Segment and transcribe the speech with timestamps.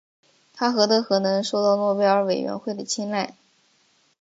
[0.55, 3.35] 他何德何能受到诺贝尔委员会的青睐。